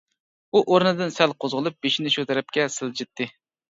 ئۇ 0.51 0.61
ئورنىدىن 0.69 1.13
سەل 1.19 1.37
قوزغىلىپ 1.45 1.79
بېشىنى 1.89 2.17
شۇ 2.19 2.29
تەرەپكە 2.35 2.71
سىلجىتتى. 2.81 3.35